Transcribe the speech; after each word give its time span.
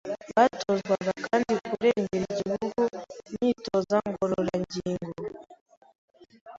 Batozwaga 0.35 1.11
kandi 1.25 1.51
kurengera 1.69 2.25
Igihugu, 2.33 2.71
imyitozo 3.31 3.95
ngororangingo, 4.09 5.11